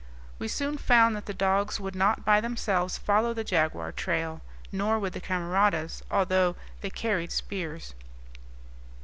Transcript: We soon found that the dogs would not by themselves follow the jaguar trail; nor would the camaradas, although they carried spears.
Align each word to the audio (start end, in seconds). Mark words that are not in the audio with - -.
We 0.39 0.47
soon 0.47 0.79
found 0.79 1.15
that 1.15 1.27
the 1.27 1.31
dogs 1.35 1.79
would 1.79 1.93
not 1.93 2.25
by 2.25 2.41
themselves 2.41 2.97
follow 2.97 3.35
the 3.35 3.43
jaguar 3.43 3.91
trail; 3.91 4.41
nor 4.71 4.97
would 4.97 5.13
the 5.13 5.21
camaradas, 5.21 6.01
although 6.09 6.55
they 6.81 6.89
carried 6.89 7.31
spears. 7.31 7.93